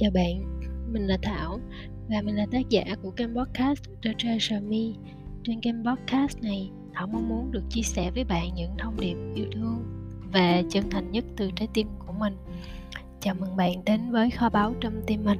[0.00, 0.60] Chào bạn,
[0.92, 1.58] mình là Thảo
[2.08, 5.10] và mình là tác giả của kênh podcast The Treasure Me.
[5.44, 9.16] Trên kênh podcast này, Thảo mong muốn được chia sẻ với bạn những thông điệp
[9.34, 9.82] yêu thương
[10.32, 12.36] và chân thành nhất từ trái tim của mình.
[13.20, 15.38] Chào mừng bạn đến với kho báu trong tim mình.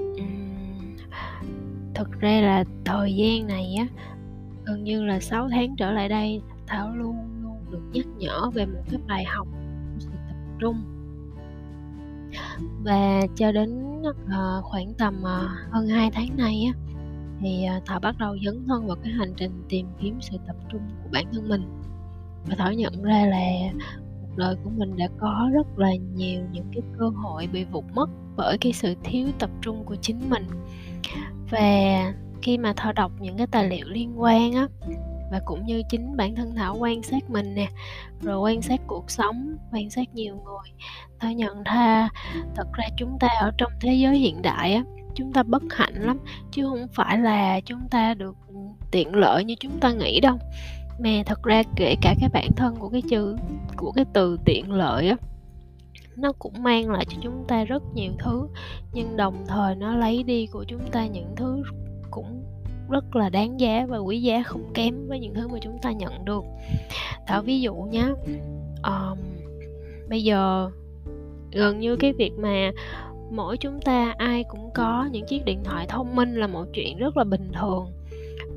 [0.00, 0.96] Uhm,
[1.94, 3.86] thực ra là thời gian này á,
[4.64, 8.66] gần như là 6 tháng trở lại đây, Thảo luôn luôn được nhắc nhở về
[8.66, 9.48] một cái bài học
[9.98, 10.93] sự tập trung
[12.82, 16.80] và cho đến uh, khoảng tầm uh, hơn 2 tháng nay á
[17.40, 20.56] thì uh, thảo bắt đầu dấn thân vào cái hành trình tìm kiếm sự tập
[20.72, 21.62] trung của bản thân mình.
[22.46, 23.72] Và thảo nhận ra là
[24.20, 27.84] cuộc đời của mình đã có rất là nhiều những cái cơ hội bị vụt
[27.94, 30.46] mất bởi cái sự thiếu tập trung của chính mình.
[31.50, 34.68] Và khi mà thảo đọc những cái tài liệu liên quan á
[35.30, 37.68] và cũng như chính bản thân thảo quan sát mình nè,
[38.22, 40.72] rồi quan sát cuộc sống, quan sát nhiều người.
[41.20, 42.08] Thảo nhận ra,
[42.54, 45.94] thật ra chúng ta ở trong thế giới hiện đại á, chúng ta bất hạnh
[45.94, 46.18] lắm,
[46.50, 48.36] chứ không phải là chúng ta được
[48.90, 50.38] tiện lợi như chúng ta nghĩ đâu.
[50.98, 53.36] Mà thật ra kể cả cái bản thân của cái chữ,
[53.76, 55.16] của cái từ tiện lợi á,
[56.16, 58.48] nó cũng mang lại cho chúng ta rất nhiều thứ,
[58.92, 61.62] nhưng đồng thời nó lấy đi của chúng ta những thứ
[62.10, 62.44] cũng
[62.90, 65.92] rất là đáng giá và quý giá không kém với những thứ mà chúng ta
[65.92, 66.44] nhận được.
[67.26, 68.06] Thảo ví dụ nhé
[68.82, 69.18] um,
[70.08, 70.70] bây giờ
[71.52, 72.72] gần như cái việc mà
[73.30, 76.98] mỗi chúng ta ai cũng có những chiếc điện thoại thông minh là một chuyện
[76.98, 77.86] rất là bình thường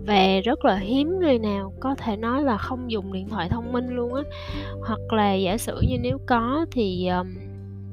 [0.08, 3.72] và rất là hiếm người nào có thể nói là không dùng điện thoại thông
[3.72, 4.22] minh luôn á.
[4.88, 7.28] Hoặc là giả sử như nếu có thì um,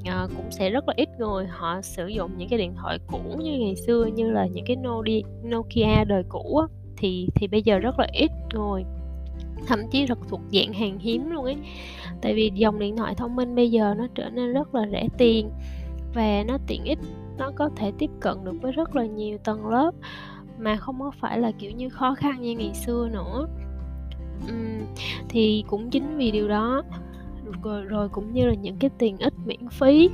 [0.09, 3.19] uh, cũng sẽ rất là ít người họ sử dụng những cái điện thoại cũ
[3.37, 6.67] như ngày xưa như là những cái Nokia, Nokia đời cũ á,
[6.97, 8.83] thì thì bây giờ rất là ít người.
[9.67, 11.57] Thậm chí thật thuộc dạng hàng hiếm luôn ấy.
[12.21, 15.07] Tại vì dòng điện thoại thông minh bây giờ nó trở nên rất là rẻ
[15.17, 15.49] tiền
[16.13, 16.99] và nó tiện ích
[17.37, 19.91] nó có thể tiếp cận được với rất là nhiều tầng lớp
[20.59, 23.47] mà không có phải là kiểu như khó khăn như ngày xưa nữa.
[24.47, 24.85] Uhm,
[25.29, 26.83] thì cũng chính vì điều đó
[27.63, 30.09] rồi, ờ, rồi cũng như là những cái tiện ích miễn phí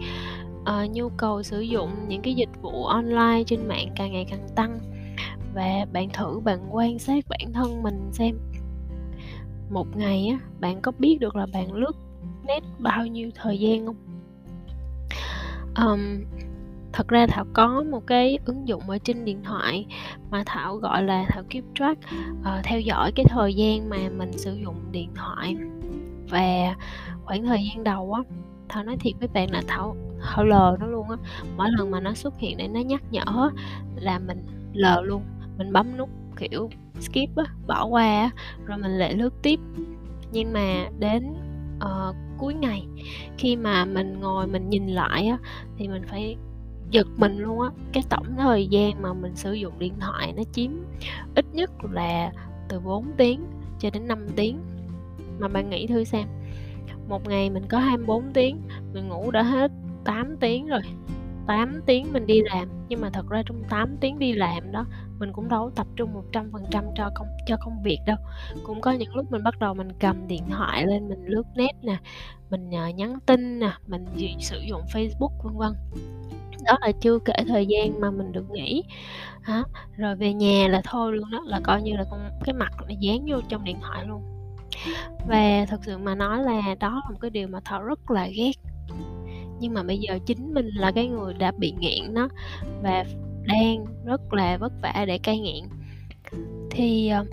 [0.62, 4.47] uh, nhu cầu sử dụng những cái dịch vụ online trên mạng càng ngày càng
[4.56, 4.79] tăng.
[5.53, 8.40] Và bạn thử bạn quan sát bản thân mình xem
[9.69, 11.96] một ngày á bạn có biết được là bạn lướt
[12.47, 13.96] net bao nhiêu thời gian không?
[15.75, 16.24] Um,
[16.94, 19.85] thật ra thảo có một cái ứng dụng ở trên điện thoại
[20.31, 22.00] mà thảo gọi là thảo keep track
[22.41, 25.56] uh, theo dõi cái thời gian mà mình sử dụng điện thoại
[26.31, 26.75] và
[27.25, 28.22] khoảng thời gian đầu á
[28.69, 31.18] thảo nói thiệt với bạn là thảo thảo lờ nó luôn á.
[31.58, 33.50] Mỗi lần mà nó xuất hiện để nó nhắc nhở
[33.96, 34.44] là mình
[34.74, 35.24] lờ luôn
[35.58, 36.69] mình bấm nút kiểu
[37.00, 38.30] skip á bỏ qua á
[38.66, 39.59] rồi mình lại lướt tiếp.
[40.31, 41.34] Nhưng mà đến
[41.75, 42.86] uh, cuối ngày
[43.38, 45.38] khi mà mình ngồi mình nhìn lại á
[45.78, 46.38] thì mình phải
[46.92, 47.69] giật mình luôn á.
[47.94, 50.72] Cái tổng thời gian mà mình sử dụng điện thoại nó chiếm
[51.36, 52.31] ít nhất là
[52.69, 53.46] từ 4 tiếng
[53.80, 54.59] cho đến 5 tiếng
[55.40, 56.28] mà bạn nghĩ thử xem.
[57.08, 58.62] Một ngày mình có 24 tiếng,
[58.94, 59.72] mình ngủ đã hết
[60.06, 60.81] 8 tiếng rồi.
[61.47, 64.86] 8 tiếng mình đi làm, nhưng mà thật ra trong 8 tiếng đi làm đó,
[65.19, 68.18] mình cũng đâu tập trung 100% cho công cho công việc đâu.
[68.64, 71.72] Cũng có những lúc mình bắt đầu mình cầm điện thoại lên, mình lướt net
[71.81, 71.98] nè,
[72.50, 74.06] mình ờ, nhắn tin nè, mình
[74.40, 75.74] sử dụng Facebook, vân vân.
[76.66, 78.84] Đó là chưa kể thời gian mà mình được nghỉ.
[79.42, 79.63] Hả?
[79.98, 82.96] Rồi về nhà là thôi luôn đó, là coi như là con, cái mặt nó
[83.00, 84.41] dán vô trong điện thoại luôn
[85.28, 88.28] và thực sự mà nói là đó là một cái điều mà thảo rất là
[88.28, 88.53] ghét.
[89.59, 92.28] Nhưng mà bây giờ chính mình là cái người đã bị nghiện nó
[92.84, 93.06] và
[93.47, 95.64] đang rất là vất vả để cai nghiện
[96.72, 97.25] thì ờ,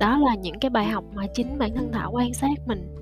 [0.00, 2.96] đó là những cái bài học mà chính bản thân thảo quan sát mình.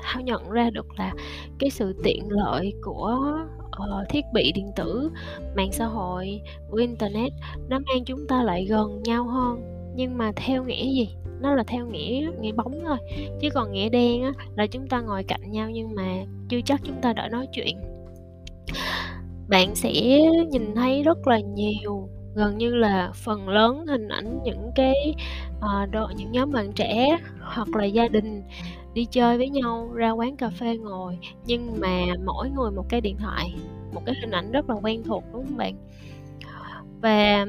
[0.00, 1.12] Thảo nhận ra được là
[1.58, 5.10] cái sự tiện lợi của uh, thiết bị điện tử
[5.56, 6.40] mạng xã hội
[6.70, 7.32] của internet
[7.68, 9.60] nó mang chúng ta lại gần nhau hơn.
[9.96, 11.08] Nhưng mà theo nghĩa gì?
[11.44, 12.96] Nó là theo nghĩa nghĩa bóng thôi.
[13.40, 16.80] Chứ còn nghĩa đen á là chúng ta ngồi cạnh nhau nhưng mà chưa chắc
[16.84, 17.78] chúng ta đã nói chuyện.
[19.48, 19.92] Bạn sẽ
[20.50, 24.94] nhìn thấy rất là nhiều gần như là phần lớn hình ảnh những cái
[25.60, 28.42] ờ, uh, độ, những nhóm bạn trẻ hoặc là gia đình
[28.94, 31.18] đi chơi với nhau ra quán cà phê ngồi.
[31.46, 33.54] Nhưng mà mỗi người một cái điện thoại
[33.94, 35.74] một cái hình ảnh rất là quen thuộc đúng không bạn?
[37.00, 37.46] Và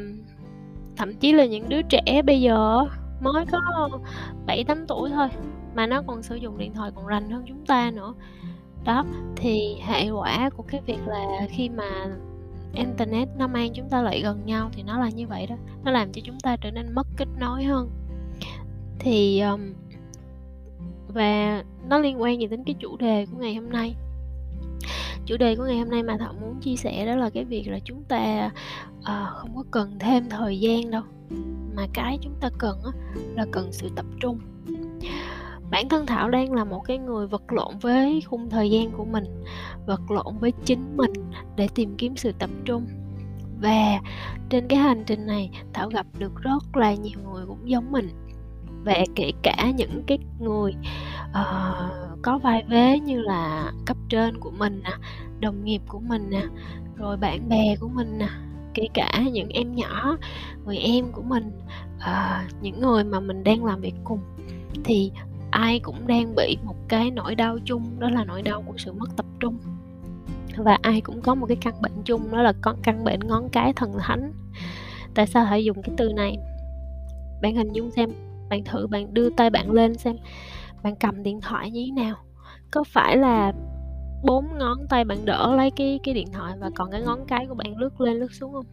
[0.98, 2.86] thậm chí là những đứa trẻ bây giờ
[3.20, 3.90] mới có
[4.46, 5.28] bảy tám tuổi thôi
[5.76, 8.14] mà nó còn sử dụng điện thoại còn rành hơn chúng ta nữa.
[8.84, 12.08] Đó thì hệ quả của cái việc là khi mà
[12.74, 15.92] internet nó mang chúng ta lại gần nhau thì nó là như vậy đó nó
[15.92, 17.90] làm cho chúng ta trở nên mất kết nối hơn.
[19.00, 19.74] Thì um,
[21.08, 23.96] và nó liên quan gì đến cái chủ đề của ngày hôm nay?
[25.26, 27.68] Chủ đề của ngày hôm nay mà thảo muốn chia sẻ đó là cái việc
[27.68, 28.52] là chúng ta
[29.00, 31.04] uh, không có cần thêm thời gian đâu.
[31.76, 32.92] Mà cái chúng ta cần á,
[33.36, 34.40] là cần sự tập trung.
[35.72, 39.06] Bản thân thảo đang là một cái người vật lộn với khung thời gian của
[39.06, 39.44] mình
[39.86, 41.14] vật lộn với chính mình
[41.56, 42.86] để tìm kiếm sự tập trung.
[43.62, 44.00] Và
[44.50, 48.10] trên cái hành trình này thảo gặp được rất là nhiều người cũng giống mình.
[48.84, 50.74] Và kể cả những cái người
[51.30, 54.92] uh, có vai vế như là cấp trên của mình nè
[55.40, 56.44] đồng nghiệp của mình nè
[56.96, 58.28] rồi bạn bè của mình nè
[58.74, 60.18] kể cả những em nhỏ
[60.66, 61.52] người em của mình
[62.00, 64.20] à, những người mà mình đang làm việc cùng.
[64.84, 65.12] Thì
[65.52, 68.94] ai cũng đang bị một cái nỗi đau chung đó là nỗi đau của sự
[68.94, 69.58] mất tập trung.
[70.58, 73.50] Và ai cũng có một cái căn bệnh chung đó là con căn bệnh ngón
[73.50, 74.34] cái thần thánh.
[75.14, 76.38] Tại sao phải dùng cái từ này?
[77.42, 78.10] Bạn hình dung xem
[78.50, 80.16] bạn thử bạn đưa tay bạn lên xem
[80.84, 82.16] bạn cầm điện thoại như thế nào?
[82.72, 83.54] Có phải là
[84.24, 87.46] bốn ngón tay bạn đỡ lấy cái cái điện thoại và còn cái ngón cái
[87.48, 88.66] của bạn lướt lên lướt xuống không?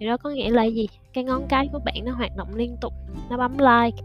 [0.00, 0.88] Thì đó có nghĩa là gì?
[1.12, 2.92] Cái ngón cái của bạn nó hoạt động liên tục,
[3.30, 4.02] nó bấm like,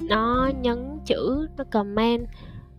[0.00, 2.26] nó nhấn chữ, nó comment,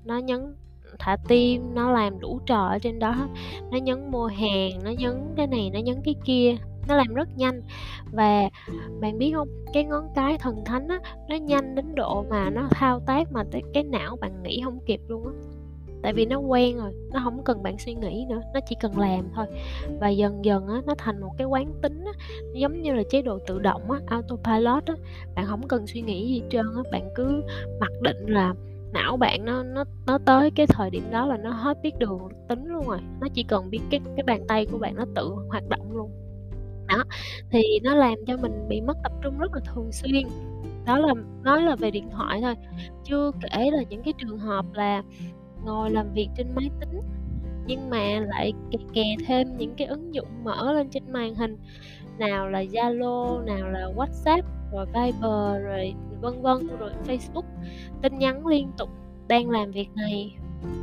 [0.05, 0.55] nó nhấn
[0.99, 3.15] thả tim, nó làm đủ trò ở trên đó
[3.71, 6.55] nó nhấn mua hàng, nó nhấn cái này, nó nhấn cái kia
[6.87, 7.61] nó làm rất nhanh.
[8.11, 8.49] Và
[9.01, 10.99] bạn biết không, cái ngón cái thần thánh á,
[11.29, 13.43] nó nhanh đến độ mà nó thao tác mà
[13.73, 15.33] cái não bạn nghĩ không kịp luôn á.
[16.03, 18.99] Tại vì nó quen rồi, nó không cần bạn suy nghĩ nữa, nó chỉ cần
[18.99, 19.45] làm thôi.
[19.99, 22.11] Và dần dần á, nó thành một cái quán tính á
[22.53, 24.93] giống như là chế độ tự động á, autopilot á.
[25.35, 27.43] Bạn không cần suy nghĩ gì trơn á, bạn cứ
[27.79, 28.53] mặc định là
[28.93, 32.19] não bạn nó nó nó tới cái thời điểm đó là nó hết biết đường,
[32.49, 32.99] tính luôn rồi.
[33.21, 36.11] Nó chỉ cần biết cái cái bàn tay của bạn nó tự hoạt động luôn
[36.91, 37.03] đó
[37.51, 40.27] thì nó làm cho mình bị mất tập trung rất là thường xuyên.
[40.85, 42.55] Đó là nói là về điện thoại thôi
[43.03, 45.03] chưa kể là những cái trường hợp là
[45.65, 46.99] ngồi làm việc trên máy tính
[47.65, 51.57] nhưng mà lại kè, kè thêm những cái ứng dụng mở lên trên màn hình
[52.17, 54.41] nào là Zalo, nào là WhatsApp,
[54.71, 57.45] rồi Viber, rồi vân vân, rồi Facebook,
[58.01, 58.89] tin nhắn liên tục
[59.27, 60.35] đang làm việc này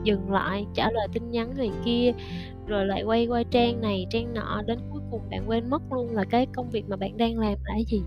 [0.04, 2.12] dừng lại, trả lời tin nhắn người kia,
[2.66, 6.10] rồi lại quay qua trang này, trang nọ, đến cuối cùng bạn quên mất luôn
[6.10, 8.02] là cái công việc mà bạn đang làm là cái gì.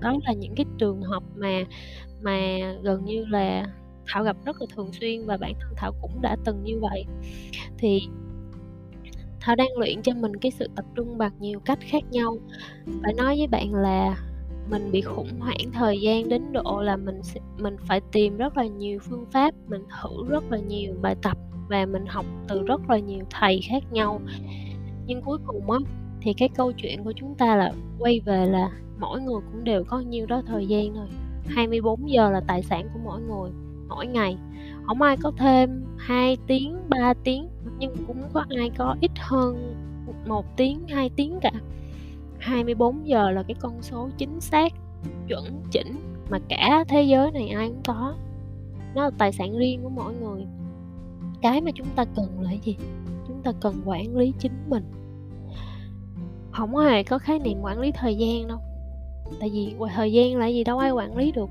[0.00, 1.64] Đó là những cái trường hợp mà
[2.22, 2.38] mà
[2.82, 3.66] gần như là
[4.06, 7.04] thảo gặp rất là thường xuyên và bản thân thảo cũng đã từng như vậy.
[7.78, 8.00] Thì
[9.40, 12.38] thảo đang luyện cho mình cái sự tập trung bằng nhiều cách khác nhau.
[13.02, 14.16] Phải nói với bạn là
[14.70, 17.20] mình bị khủng hoảng thời gian đến độ là mình
[17.58, 21.36] mình phải tìm rất là nhiều phương pháp mình thử rất là nhiều bài tập
[21.68, 24.20] và mình học từ rất là nhiều thầy khác nhau.
[25.06, 25.78] Nhưng cuối cùng á
[26.20, 29.84] thì cái câu chuyện của chúng ta là quay về là mỗi người cũng đều
[29.84, 31.06] có nhiêu đó thời gian thôi.
[31.46, 33.50] 24 giờ là tài sản của mỗi người
[33.88, 34.36] mỗi ngày.
[34.86, 37.48] Không ai có thêm 2 tiếng 3 tiếng
[37.78, 39.74] nhưng cũng có ai có ít hơn
[40.26, 41.52] một tiếng 2 tiếng cả
[42.38, 44.72] 24 giờ là cái con số chính xác,
[45.28, 45.96] chuẩn, chỉnh
[46.30, 48.14] mà cả thế giới này ai cũng có.
[48.94, 50.46] Nó là tài sản riêng của mỗi người.
[51.42, 52.76] Cái mà chúng ta cần là gì?
[53.28, 54.84] Chúng ta cần quản lý chính mình.
[56.50, 58.58] Không hề có khái niệm quản lý thời gian đâu.
[59.40, 61.50] Tại vì thời gian là gì đâu ai quản lý được.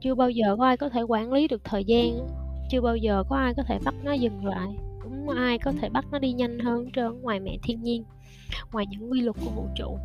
[0.00, 2.28] Chưa bao giờ có ai có thể quản lý được thời gian
[2.68, 4.76] chưa bao giờ có ai có thể bắt nó dừng lại
[5.10, 8.04] cũng ai có thể bắt nó đi nhanh hơn trơn, ngoài mẹ thiên nhiên,
[8.72, 9.98] ngoài những quy luật của vũ trụ.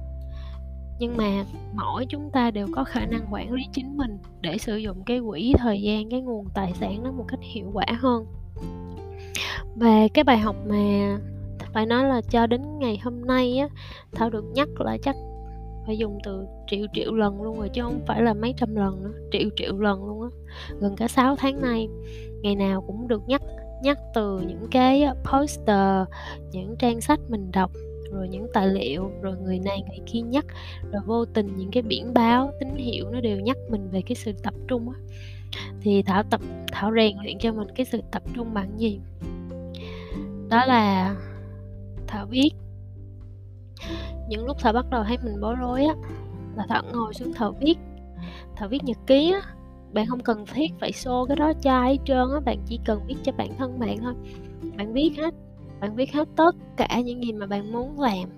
[0.99, 4.77] Nhưng mà mỗi chúng ta đều có khả năng quản lý chính mình để sử
[4.77, 8.25] dụng cái quỹ thời gian, cái nguồn tài sản nó một cách hiệu quả hơn.
[9.75, 11.17] Và cái bài học mà
[11.73, 13.67] phải nói là cho đến ngày hôm nay á,
[14.11, 15.15] thảo được nhắc lại chắc
[15.85, 19.03] phải dùng từ triệu triệu lần luôn rồi, chứ không phải là mấy trăm lần
[19.03, 20.29] nữa, triệu triệu lần luôn á.
[20.79, 21.87] Gần cả 6 tháng nay,
[22.41, 23.41] ngày nào cũng được nhắc
[23.81, 26.07] nhắc từ những cái poster,
[26.51, 27.71] những trang sách mình đọc,
[28.11, 30.45] rồi những tài liệu, rồi người này người kia nhắc,
[30.91, 34.15] rồi vô tình những cái biển báo tín hiệu nó đều nhắc mình về cái
[34.15, 34.99] sự tập trung á.
[35.81, 38.99] Thì thảo tập, thảo rèn luyện cho mình cái sự tập trung bằng gì?
[40.49, 41.15] Đó là
[42.07, 42.49] thảo viết.
[44.29, 45.95] Những lúc thảo bắt đầu thấy mình bối rối á,
[46.55, 47.75] là thảo ngồi xuống thảo viết
[48.55, 49.41] thảo viết nhật ký á
[49.93, 52.79] bạn không cần thiết phải xô cái đó cho ai hết trơn á, bạn chỉ
[52.85, 54.13] cần viết cho bản thân bạn thôi.
[54.77, 55.33] Bạn viết hết,
[55.79, 58.29] bạn viết hết tất cả những gì mà bạn muốn làm.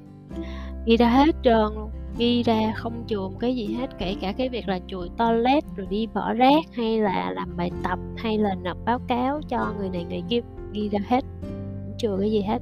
[0.86, 4.50] Ghi ra hết trơn luôn, ghi ra không chùm cái gì hết, kể cả cái
[4.50, 8.56] việc là chùi toilet rồi đi bỏ rác, hay là làm bài tập, hay là
[8.56, 10.40] nộp báo cáo cho người này người kia,
[10.74, 12.62] ghi ra hết, không chừa cái gì hết.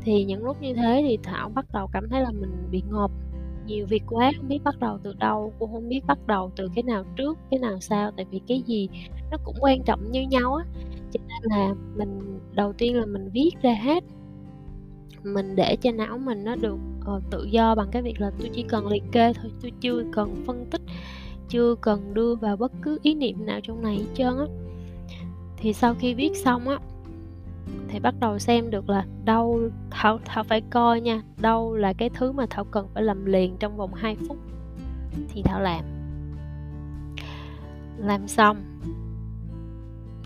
[0.00, 3.10] Thì những lúc như thế thì thảo bắt đầu cảm thấy là mình bị ngộp
[3.68, 6.68] nhiều việc quá không biết bắt đầu từ đâu cô không biết bắt đầu từ
[6.74, 8.88] cái nào trước cái nào sau tại vì cái gì
[9.30, 10.64] nó cũng quan trọng như nhau á.
[11.12, 14.04] Cho nên là mình đầu tiên là mình viết ra hết.
[15.24, 16.78] Mình để cho não mình nó được
[17.16, 20.04] uh, tự do bằng cái việc là tôi chỉ cần liệt kê thôi tôi chưa
[20.12, 20.82] cần phân tích
[21.48, 24.46] chưa cần đưa vào bất cứ ý niệm nào trong này hết trơn á.
[25.56, 26.78] Thì sau khi viết xong á
[27.88, 29.60] thì bắt đầu xem được là đâu
[30.00, 33.56] thảo thảo phải coi nha đâu là cái thứ mà thảo cần phải làm liền
[33.56, 34.36] trong vòng 2 phút.
[35.28, 35.84] Thì thảo làm.
[37.98, 38.56] Làm xong.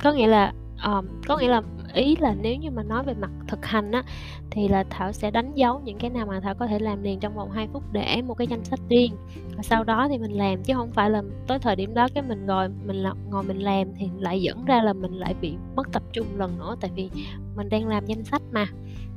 [0.03, 0.53] Có nghĩa là
[0.85, 1.63] um, có nghĩa là
[1.95, 4.03] ý là nếu như mà nói về mặt thực hành á
[4.51, 7.21] thì là thảo sẽ đánh dấu những cái nào mà thảo có thể làm liền
[7.21, 9.17] trong vòng 2 phút để một cái danh sách riêng.
[9.57, 12.25] Và sau đó thì mình làm chứ không phải là tới thời điểm đó cái
[12.29, 15.93] mình ngồi mình ngồi mình làm thì lại dẫn ra là mình lại bị mất
[15.93, 17.11] tập trung lần nữa tại vì
[17.57, 18.67] mình đang làm danh sách mà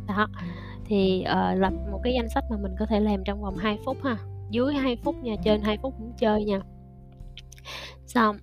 [0.08, 0.28] đó.
[0.86, 3.78] Thì uh, lập một cái danh sách mà mình có thể làm trong vòng 2
[3.86, 4.18] phút ha.
[4.50, 6.60] Dưới 2 phút nha trên 2 phút cũng chơi nha.
[8.06, 8.38] Xong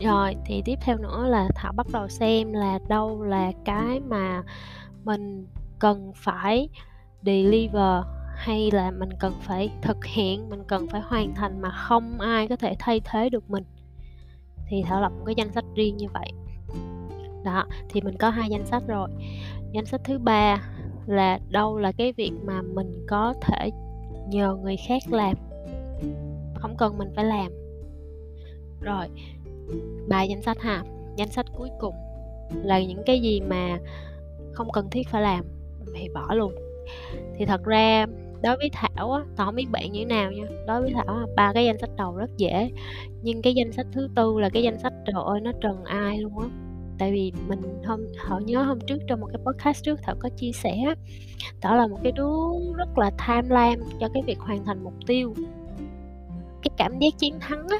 [0.00, 4.42] rồi thì tiếp theo nữa là thảo bắt đầu xem là đâu là cái mà
[5.04, 5.46] mình
[5.78, 6.68] cần phải
[7.22, 8.04] deliver
[8.36, 12.48] hay là mình cần phải thực hiện mình cần phải hoàn thành mà không ai
[12.48, 13.64] có thể thay thế được mình.
[14.68, 16.32] Thì thảo lập một cái danh sách riêng như vậy.
[17.44, 19.08] Đó thì mình có hai danh sách rồi.
[19.72, 20.62] Danh sách thứ ba
[21.08, 23.70] là đâu là cái việc mà mình có thể
[24.28, 25.36] nhờ người khác làm.
[26.54, 27.52] Không cần mình phải làm.
[28.80, 29.06] Rồi
[30.08, 30.84] ba danh sách ha.
[31.16, 31.94] Danh sách cuối cùng
[32.62, 33.78] là những cái gì mà
[34.52, 35.44] không cần thiết phải làm,
[35.94, 36.52] thì bỏ luôn.
[37.36, 38.06] Thì thật ra,
[38.42, 40.44] đối với thảo á tao không biết bạn như thế nào nha.
[40.66, 42.70] Đối với thảo ba cái danh sách đầu rất dễ.
[43.22, 46.18] Nhưng cái danh sách thứ tư là cái danh sách trời ơi, nó trần ai
[46.18, 46.48] luôn á
[46.98, 50.28] tại vì mình hôm họ nhớ hôm trước trong một cái podcast trước thảo có
[50.28, 50.94] chia sẻ
[51.62, 52.32] đó là một cái đứa
[52.76, 55.34] rất là tham lam cho cái việc hoàn thành mục tiêu.
[56.62, 57.78] Cái cảm giác chiến thắng á,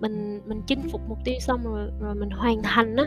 [0.00, 3.04] mình mình chinh phục mục tiêu xong rồi rồi mình hoàn thành á,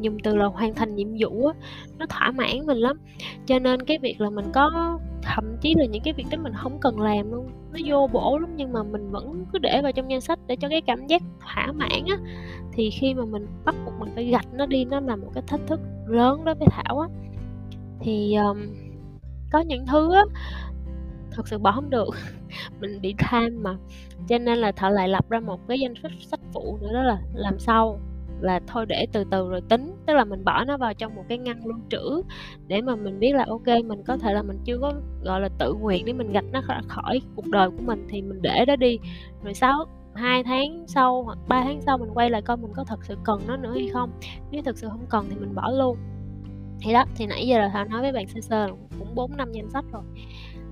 [0.00, 1.54] dùng từ là hoàn thành nhiệm vụ á,
[1.98, 3.00] nó thỏa mãn mình lắm.
[3.46, 6.52] Cho nên cái việc là mình có, thậm chí là những cái việc đó mình
[6.56, 9.92] không cần làm luôn nó vô bổ lắm nhưng mà mình vẫn cứ để vào
[9.92, 12.16] trong danh sách để cho cái cảm giác thỏa mãn á.
[12.72, 15.42] Thì khi mà mình bắt buộc mình phải gạch nó đi nó là một cái
[15.46, 17.08] thách thức lớn đối với thảo á.
[18.00, 18.58] Thì um,
[19.52, 20.22] có những thứ á
[21.30, 22.10] thật sự bỏ không được.
[22.80, 23.76] Mình bị tham mà
[24.28, 27.02] cho nên là Thảo lại lập ra một cái danh sách sách phụ nữa đó
[27.02, 28.00] là làm sau
[28.40, 29.92] là thôi để từ từ rồi tính.
[30.06, 32.22] Tức là mình bỏ nó vào trong một cái ngăn lưu trữ
[32.66, 34.92] để mà mình biết là, ok, mình có thể là mình chưa có,
[35.24, 38.42] gọi là, tự nguyện để mình gạch nó khỏi cuộc đời của mình thì mình
[38.42, 38.98] để đó đi.
[39.44, 42.84] Rồi sau hai tháng sau hoặc 3 tháng sau mình quay lại coi mình có
[42.84, 44.10] thật sự cần nó nữa hay không.
[44.50, 45.96] Nếu thật sự không cần thì mình bỏ luôn.
[46.80, 49.52] Thì đó, thì nãy giờ là thảo nói với bạn sơ sơ cũng bốn năm
[49.52, 50.02] danh sách rồi.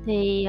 [0.06, 0.48] Thì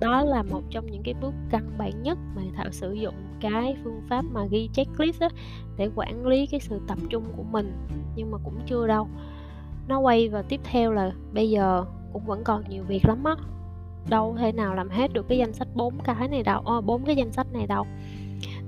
[0.00, 3.76] đó là một trong những cái bước căn bản nhất mà thảo sử dụng cái
[3.84, 5.28] phương pháp mà ghi checklist á,
[5.76, 7.72] để quản lý cái sự tập trung của mình
[8.16, 9.08] nhưng mà cũng chưa đâu.
[9.88, 13.34] Nó quay vào tiếp theo là bây giờ cũng vẫn còn nhiều việc lắm á.
[14.08, 17.04] Đâu thể nào làm hết được cái danh sách bốn cái này đâu ờ, bốn
[17.04, 17.86] cái danh sách này đâu.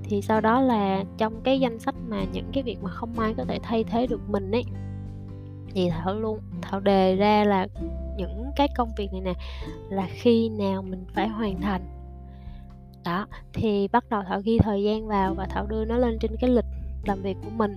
[0.03, 3.33] Thì sau đó là trong cái danh sách mà những cái việc mà không ai
[3.37, 4.63] có thể thay thế được mình ấy
[5.73, 7.67] thì thảo luôn thảo đề ra là
[8.17, 9.33] những cái công việc này nè,
[9.89, 11.81] là khi nào mình phải hoàn thành.
[13.05, 16.31] Đó, thì bắt đầu thảo ghi thời gian vào và thảo đưa nó lên trên
[16.39, 16.65] cái lịch
[17.05, 17.75] làm việc của mình.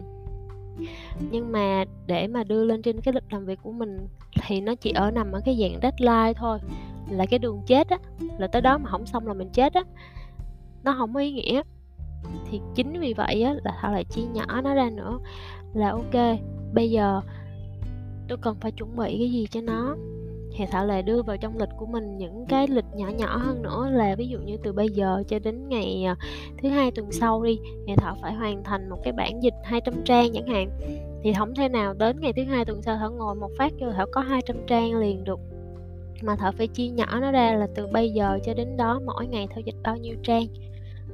[1.30, 4.08] Nhưng mà để mà đưa lên trên cái lịch làm việc của mình
[4.42, 6.58] thì nó chỉ ở nằm ở cái dạng deadline thôi,
[7.10, 7.98] là cái đường chết á,
[8.38, 9.82] là tới đó mà không xong là mình chết á.
[10.84, 11.62] Nó không có ý nghĩa.
[12.50, 15.18] Thì chính vì vậy á, là thảo lại chia nhỏ nó ra nữa,
[15.74, 16.38] là ok,
[16.74, 17.20] bây giờ
[18.28, 19.96] tôi cần phải chuẩn bị cái gì cho nó?
[20.56, 23.62] Thì thảo lại đưa vào trong lịch của mình những cái lịch nhỏ nhỏ hơn
[23.62, 26.16] nữa là ví dụ như từ bây giờ cho đến ngày à,
[26.62, 29.94] thứ hai tuần sau đi thì thảo phải hoàn thành một cái bản dịch 200
[30.04, 30.70] trang chẳng hạn.
[31.22, 33.92] Thì không thể nào đến ngày thứ hai tuần sau thảo ngồi một phát cho
[33.96, 35.40] thảo có 200 trang liền được.
[36.22, 39.26] Mà thảo phải chia nhỏ nó ra là từ bây giờ cho đến đó mỗi
[39.26, 40.46] ngày thảo dịch bao nhiêu trang.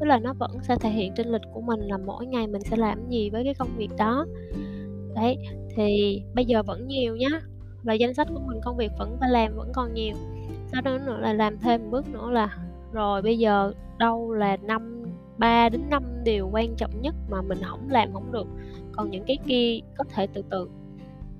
[0.00, 2.62] Tức là nó vẫn sẽ thể hiện trên lịch của mình là mỗi ngày mình
[2.62, 4.26] sẽ làm gì với cái công việc đó.
[5.14, 5.36] Đấy
[5.76, 7.40] thì bây giờ vẫn nhiều nhá
[7.82, 10.14] và danh sách của mình công việc vẫn phải làm vẫn còn nhiều.
[10.66, 12.56] Sau đó nữa là làm thêm một bước nữa là
[12.92, 15.02] rồi bây giờ đâu là năm
[15.38, 18.46] 3 đến 5 điều quan trọng nhất mà mình không làm không được.
[18.92, 20.68] Còn những cái kia có thể từ từ.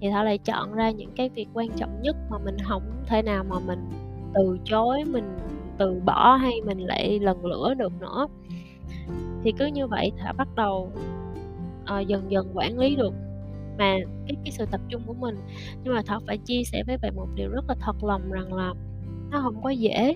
[0.00, 3.22] Thì thảo lại chọn ra những cái việc quan trọng nhất mà mình không thể
[3.22, 3.88] nào mà mình
[4.34, 5.36] từ chối mình
[5.78, 8.28] từ bỏ hay mình lại lần lửa được nữa.
[9.42, 10.92] Thì cứ như vậy thảo bắt đầu
[11.82, 13.14] uh, dần dần quản lý được
[13.80, 13.96] mà
[14.26, 15.36] cái cái sự tập trung của mình
[15.84, 18.52] nhưng mà thảo phải chia sẻ với bạn một điều rất là thật lòng rằng
[18.52, 18.74] là
[19.30, 20.14] nó không có dễ.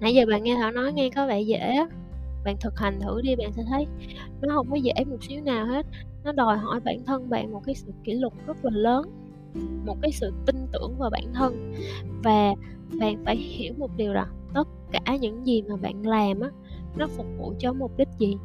[0.00, 1.74] Nãy giờ bạn nghe thảo nói nghe có vẻ dễ
[2.44, 3.86] bạn thực hành thử đi bạn sẽ thấy
[4.42, 5.86] nó không có dễ một xíu nào hết.
[6.24, 9.10] Nó đòi hỏi bản thân bạn một cái sự kỷ luật rất là lớn
[9.86, 11.74] một cái sự tin tưởng vào bản thân.
[12.24, 12.54] Và
[13.00, 16.50] bạn phải hiểu một điều rằng tất cả những gì mà bạn làm á
[16.96, 18.36] nó phục vụ cho mục đích gì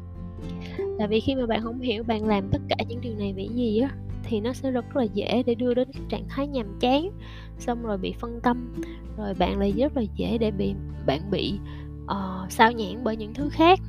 [0.98, 3.48] tại vì khi mà bạn không hiểu bạn làm tất cả những điều này vì
[3.48, 3.90] gì á
[4.24, 7.10] thì nó sẽ rất là dễ để đưa đến trạng thái nhàm chán
[7.58, 8.74] xong rồi bị phân tâm.
[9.16, 10.74] Rồi bạn lại rất là dễ để bị
[11.06, 11.58] bạn bị
[12.04, 13.80] uh, sao nhãn bởi những thứ khác.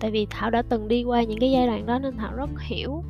[0.00, 2.50] Tại vì thảo đã từng đi qua những cái giai đoạn đó nên thảo rất
[2.60, 3.02] hiểu.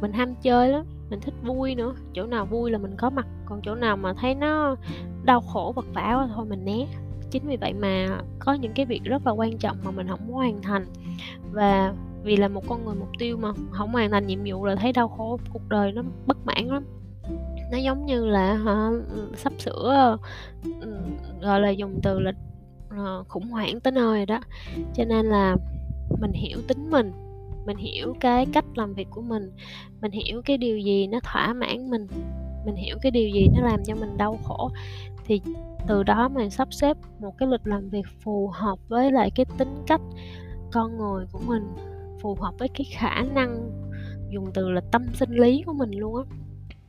[0.00, 1.94] Mình ham chơi lắm mình thích vui nữa.
[2.14, 4.76] Chỗ nào vui là mình có mặt còn chỗ nào mà thấy nó
[5.24, 6.86] đau khổ vật vả quá thôi mình né.
[7.30, 10.30] Chính vì vậy mà có những cái việc rất là quan trọng mà mình không
[10.30, 10.86] hoàn thành.
[11.52, 11.94] Và
[12.24, 14.92] vì là một con người mục tiêu mà không hoàn thành nhiệm vụ là thấy
[14.92, 16.84] đau khổ cuộc đời nó bất mãn lắm.
[17.72, 18.90] Nó giống như là hả,
[19.36, 20.16] sắp sửa
[21.40, 22.32] gọi là dùng từ là
[22.88, 24.40] uh, khủng hoảng tới nơi đó.
[24.94, 25.56] Cho nên là
[26.20, 27.12] mình hiểu tính mình
[27.66, 29.50] mình hiểu cái cách làm việc của mình
[30.00, 32.06] mình hiểu cái điều gì nó thỏa mãn mình
[32.66, 34.70] mình hiểu cái điều gì nó làm cho mình đau khổ.
[35.26, 35.40] Thì
[35.86, 39.46] từ đó mình sắp xếp một cái lịch làm việc phù hợp với lại cái
[39.58, 40.00] tính cách
[40.72, 41.62] con người của mình
[42.24, 43.70] phù hợp với cái khả năng
[44.30, 46.22] dùng từ là tâm sinh lý của mình luôn á.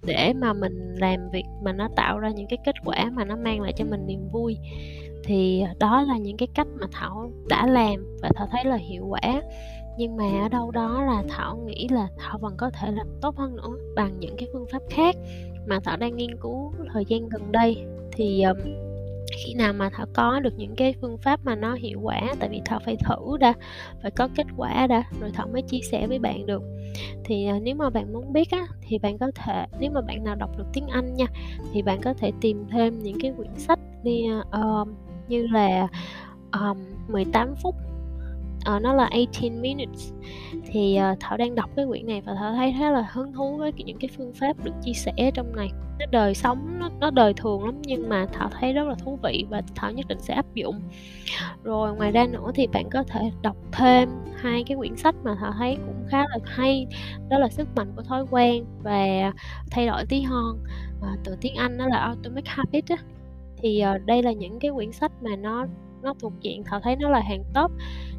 [0.03, 3.35] Để mà mình làm việc mà nó tạo ra những cái kết quả mà nó
[3.35, 4.57] mang lại cho mình niềm vui
[5.23, 9.05] thì đó là những cái cách mà thảo đã làm và thảo thấy là hiệu
[9.07, 9.41] quả.
[9.97, 13.35] Nhưng mà ở đâu đó là thảo nghĩ là thảo vẫn có thể làm tốt
[13.37, 15.15] hơn nữa bằng những cái phương pháp khác
[15.67, 17.85] mà thảo đang nghiên cứu thời gian gần đây.
[18.11, 18.57] Thì um,
[19.31, 22.49] khi nào mà thảo có được những cái phương pháp mà nó hiệu quả tại
[22.49, 23.53] vì thảo phải thử đã
[24.01, 26.63] phải có kết quả đã rồi thảo mới chia sẻ với bạn được.
[27.23, 30.23] Thì uh, nếu mà bạn muốn biết á thì bạn có thể nếu mà bạn
[30.23, 31.25] nào đọc được tiếng anh nha
[31.73, 34.87] thì bạn có thể tìm thêm những cái quyển sách đi uh,
[35.27, 35.87] như là
[36.51, 36.77] um,
[37.07, 37.75] 18 phút
[38.75, 40.11] uh, nó là 18 minutes.
[40.65, 43.57] Thì uh, thảo đang đọc cái quyển này và thảo thấy khá là hứng thú
[43.57, 45.69] với những cái phương pháp được chia sẻ trong này.
[45.99, 49.19] Nó đời sống nó, nó đời thường lắm nhưng mà thảo thấy rất là thú
[49.23, 50.81] vị và thảo nhất định sẽ áp dụng.
[51.63, 55.35] Rồi ngoài ra nữa thì bạn có thể đọc thêm hai cái quyển sách mà
[55.39, 56.87] thảo thấy cũng khá là hay.
[57.29, 59.31] Đó là sức mạnh của thói quen và
[59.71, 60.57] thay đổi tí hon.
[61.01, 62.97] À, từ tiếng anh đó là atomic habit á.
[63.57, 65.65] Thì uh, đây là những cái quyển sách mà nó
[66.05, 67.71] nó thuộc diện thảo thấy nó là hàng top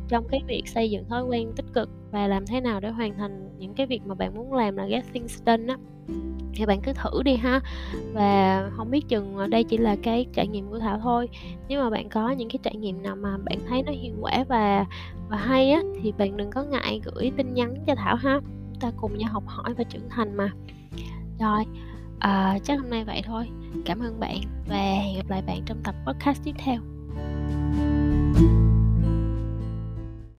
[0.09, 1.89] trong cái việc xây dựng thói quen tích cực.
[2.11, 4.87] Và làm thế nào để hoàn thành những cái việc mà bạn muốn làm là
[4.87, 5.77] get things done á?
[6.55, 7.61] Thì bạn cứ thử đi ha.
[8.13, 11.29] Và không biết chừng ờ, đây chỉ là cái trải nghiệm của thảo thôi.
[11.69, 14.45] Nếu mà bạn có những cái trải nghiệm nào mà bạn thấy nó hiệu quả
[14.49, 14.87] và
[15.29, 18.41] và hay á thì bạn đừng có ngại gửi tin nhắn cho thảo ha.
[18.73, 20.51] Chúng ta cùng nhau học hỏi và trưởng thành mà.
[21.41, 21.65] Rồi
[22.19, 23.49] à, chắc hôm nay vậy thôi.
[23.85, 26.96] Cảm ơn bạn và hẹn gặp lại bạn trong tập podcast tiếp theo.